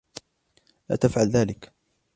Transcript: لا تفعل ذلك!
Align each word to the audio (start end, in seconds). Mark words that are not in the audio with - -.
لا 0.89 0.95
تفعل 0.95 1.29
ذلك! 1.31 1.71